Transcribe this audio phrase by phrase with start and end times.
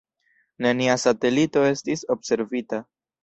[0.65, 2.81] Nenia satelito estis observita.